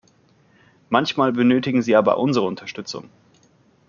Manchmal 0.89 1.31
benötigen 1.31 1.83
sie 1.83 1.95
aber 1.95 2.17
unsere 2.17 2.47
Unterstützung. 2.47 3.11